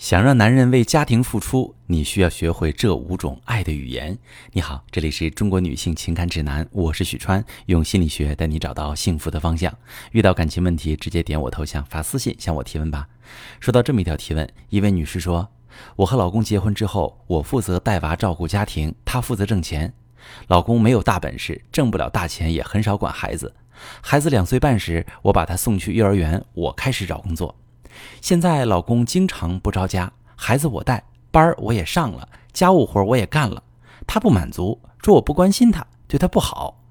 [0.00, 4.16] 想让男人为家庭付出，你需要学会这五种爱的语言。
[4.52, 9.70] 你好，这里是中国女性情感指南，我是许川，用心理学带你找到幸福的方向。
[10.12, 13.06] 遇到感情问题，直接点我头像发私信向我提问吧。
[13.60, 15.46] 收到这么一条提问，一位女士说
[15.96, 19.92] ：“我和老公结婚之后，我负责带娃照顾家庭，他负责挣钱。
[20.46, 23.54] 老公没有大本事，挣不了大钱，也很少管孩子。
[24.00, 27.54] 孩子两岁半时，我把他送去幼儿园，我开始找工作。”
[28.20, 33.62] 现在老公经常不着家，孩子我带，班儿我也上了，家务活我也干了，
[34.06, 36.82] 他不满足，说我不关心他，对他不好。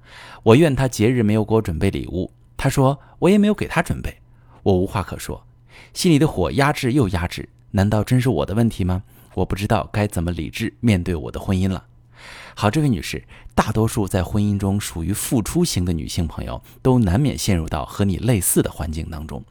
[0.42, 4.20] 我怨他节日没有给我准备礼物，他说我也没有给他准备，
[4.62, 5.46] 我无话可说，
[5.92, 9.02] 心里的火压制又压制，难道真是我的问题吗？
[9.34, 11.84] 我不知道该怎么理智面对我的婚姻了。
[12.54, 13.22] 好，这位女士，
[13.54, 19.42] 大多数在婚姻中属于付出型的女性朋友，都难免陷入到和你类似的环境当中。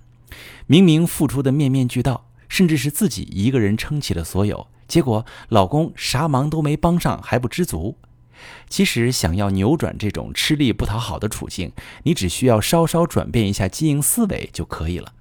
[0.68, 7.98] 明明付出的面面俱到，甚至是自己一个人撑起了所有，结果老公啥忙都没帮上，还不知足。
[8.70, 15.14] 其实想要扭转这种吃力不讨好的处境，你只需要稍稍转变一下经营思维就可以了。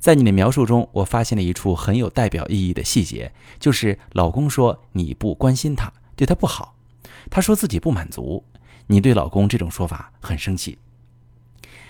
[0.00, 6.74] 在你的描述中，我发现了一处很有代表意义的细节，就是老公说你不关心他，对他不好，
[7.30, 8.42] 他说自己不满足，
[8.86, 10.78] 你对老公这种说法很生气。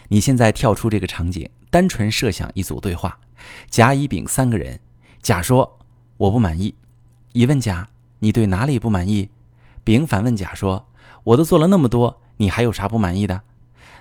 [0.08, 1.48] 你现在跳出这个场景。
[1.70, 3.18] 单纯设想一组对话，
[3.70, 4.78] 甲、乙、丙三个人。
[5.22, 5.78] 甲说
[6.18, 6.74] ：“我不满意。”
[7.32, 7.88] 乙问甲
[8.20, 9.30] ：“你对哪里不满意？”
[9.82, 10.86] 丙反问甲说
[11.24, 13.40] ：“我都做了那么多，你还有啥不满意的？”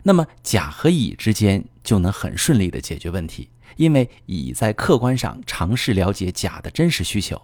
[0.03, 7.41] 那么甲和乙之间就能很顺利的解决问题，因为乙在客观上尝试了解甲的真实需求，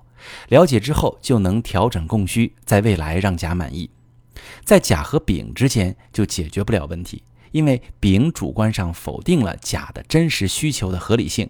[0.49, 3.89] 了解之后就能调整供需，在未来让甲满意。
[4.65, 7.23] 在甲和丙之间就解决不了问题。
[7.51, 11.49] 因为丙主观上否定了甲的真实需求的合理性，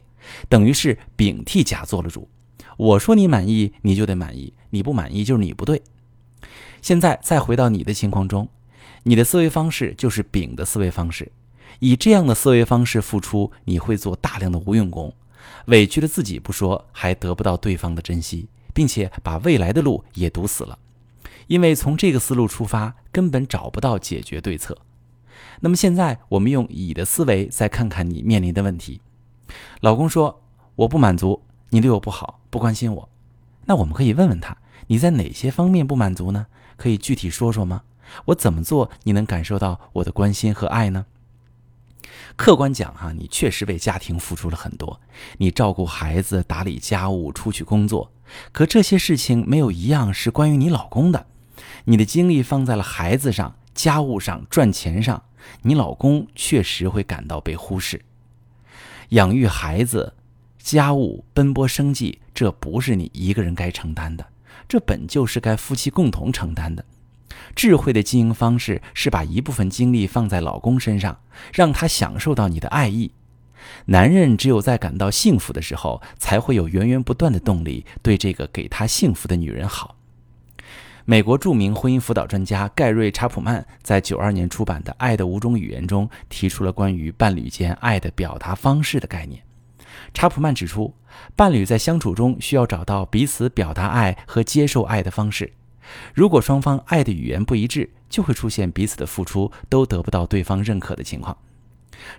[0.50, 2.30] 等于是丙替甲做了主。
[2.78, 5.82] 我说你满意，你就得满意；你不满意，就是你不对。
[6.82, 8.48] 现在再回到你的情况中，
[9.04, 11.32] 你的思维方式就是丙的思维方式。
[11.80, 15.14] 以这样的思维方式付出，你会做大量的无用功，
[15.66, 20.78] 委屈了自己不说，还得不到对方的珍惜，并且把未来的路也堵死了。
[21.48, 24.78] 因为从这个思路出发，根本找不到解决对策。
[25.60, 29.02] 那么现在，我们用乙的思维再看看你面临的问题。
[29.82, 30.44] 老公说
[30.76, 33.10] ：“我不满足，你对我不好，不关心我。”
[33.66, 36.46] 那我们可以问问他：“你在哪些方面不满足呢？
[36.76, 37.84] 可以具体说说吗？
[38.26, 41.06] 我怎么做你能感受到我的关心和爱呢？”
[42.36, 45.02] 客观讲，哈，你确实为家庭付出了很多，
[45.38, 48.12] 你照顾孩子、打理家务、出去工作。
[48.52, 51.26] 可这些事情没有一样是关于你老公的，
[51.86, 53.56] 你的精力放在了孩子上。
[53.74, 55.22] 家务上、赚钱上，
[55.62, 58.02] 你老公确实会感到被忽视。
[59.10, 60.14] 养育孩子、
[60.60, 64.26] 家务、奔波生计，这不是你一个人该承担的，
[64.68, 66.84] 这本就是该夫妻共同承担的。
[67.56, 71.20] 智慧的经营方式是把一部分精力放在老公身上，
[71.54, 73.12] 让他享受到你的爱意。
[73.86, 79.97] 男人只有在感到幸福的时候，才会有源源不断的动力对这个给他幸福的女人好。
[81.10, 89.42] 美国著名婚姻辅导专家盖瑞·查普曼在九二年出版的《爱的五种语言》中提出了关于伴侣间爱的表达方式的概念。
[90.14, 90.94] 查普曼指出，
[91.34, 95.54] 伴侣在相处中需要找到彼此表达爱和接受爱的方式。
[96.14, 101.38] 如果双方爱的语言不一致，就会出现彼此的付出都得不到对方认可的情况。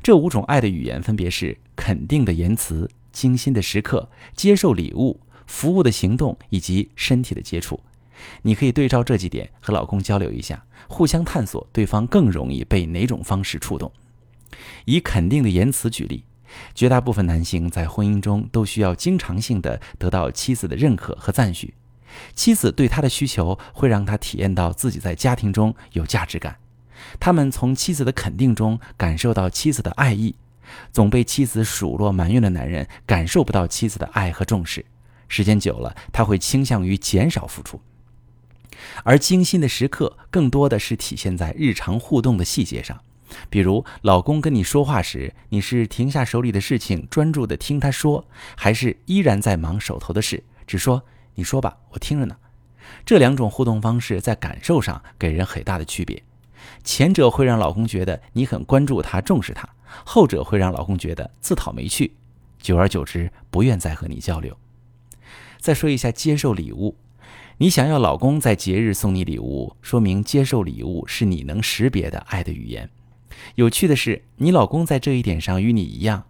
[0.03, 7.79] 这五种爱的语言分别是肯定的言辞、精心的时刻、接受礼物、服务的行动以及身体的接触。
[8.43, 13.91] 你可以对照这几点和老公交流一下，互相探索对方更容易被哪种方式触动。
[14.85, 16.25] 以肯定的言辞举例，
[16.75, 21.75] 绝大部分男性在婚姻中都需要经常性的得到妻子的认可和赞许，
[22.35, 26.57] 妻子对他的需求会让他体验到自己在家庭中有价值感。
[27.21, 30.35] 他们从妻子的肯定中感受到妻子的爱意，
[30.91, 34.85] 总被妻子数落埋怨的男人感受不到妻子的爱和重视，
[35.29, 37.81] 时间久了，他会倾向于减少付出。
[39.05, 43.01] 而精心的时刻，更多的是体现在日常互动的细节上，
[43.51, 48.27] 比如老公跟你说话时，你是停下手里的事情，专注的听他说，
[48.57, 51.03] 还是依然在忙手头的事，只说
[51.35, 52.37] 你说吧，我听着呢。
[53.05, 56.23] 这两种互动方式在感受上给人很大的区别，
[56.83, 59.69] 前者会让老公觉得你很关注他、重视他，
[60.05, 62.15] 后者会让老公觉得自讨没趣，
[62.63, 64.57] 久而久之不愿再和你交流。
[65.59, 66.97] 再说一下接受礼物。
[67.61, 72.89] 你想要老公在节日送你礼物，说明接受礼物是你能识别的爱的语言。
[73.57, 76.25] 有趣的是，你老公在这一点上与你一样，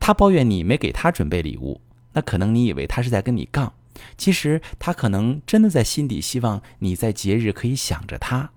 [0.00, 1.80] 他抱怨你没给他准备礼物。
[2.14, 3.72] 那可能你以为他是在跟你杠，
[4.18, 8.50] 其实他可能真的在心底希望你在节日可以想着他，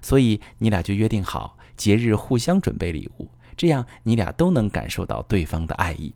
[0.00, 6.14] 所以你俩就约定好节日互相准备礼物，这样你俩都能感受到对方的爱意。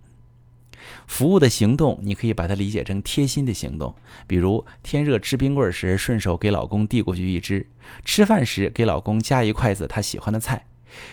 [1.06, 3.94] 服务的行动，你可以把它理解成贴心的行动，
[4.26, 7.66] 比如天热吃冰棍时顺手给老公递过去一只，
[8.04, 10.66] 吃饭时给老公夹一筷子他喜欢的菜，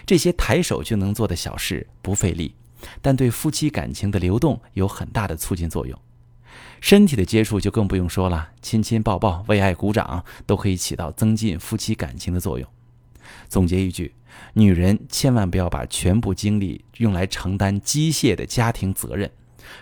[0.05, 2.55] 这些抬手就能做的小事不费力，
[3.01, 5.99] 但对夫妻感情的流动有很大的促进作用。
[6.79, 12.67] 身体的接触就更不用说了，亲亲抱抱、为爱鼓掌都可以起到增进夫妻感情的作用。
[13.49, 14.13] 总结一句，
[14.53, 19.31] 女人千万不要把全部精力用来承担机械的家庭责任。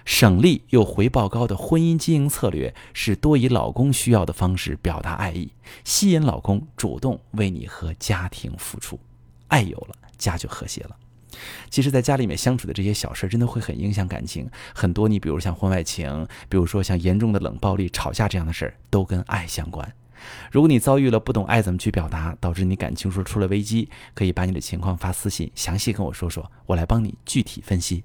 [0.05, 5.51] 省力又回报高的婚姻经营策略是多以老公需要的方式表达爱意，
[5.83, 8.99] 吸引老公主动为你和家庭付出。
[9.47, 10.95] 爱有了，家就和谐了。
[11.69, 14.47] 其实，在家里面相处的这些小事，真的会很影响感情。
[14.73, 19.93] 很多，你比如像婚外情，比如说像严重的冷暴力、吵架这样的事儿，都跟爱相关。
[20.51, 28.03] 如果你遭遇了不懂爱怎么去表达，导致你感情说出了危机，可以把你的情况发私信，详细跟我说说，我来帮你具体分析。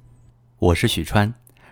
[0.59, 1.33] 我是许川。